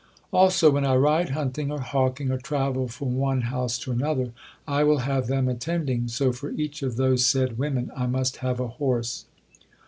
Also, 0.33 0.71
when 0.71 0.83
I 0.83 0.95
ride 0.95 1.29
hunting 1.29 1.71
or 1.71 1.79
hawking, 1.79 2.31
or 2.31 2.39
travel 2.39 2.87
from 2.87 3.17
one 3.17 3.41
house 3.41 3.77
to 3.77 3.91
another, 3.91 4.31
I 4.67 4.83
will 4.83 5.05
have 5.05 5.27
them 5.27 5.47
attending, 5.47 6.07
so 6.07 6.31
for 6.33 6.49
each 6.49 6.81
of 6.81 6.95
those 6.95 7.23
said 7.23 7.59
women 7.59 7.91
I 7.95 8.07
must 8.07 8.37
have 8.37 8.59
a 8.59 8.67
horse. 8.67 9.25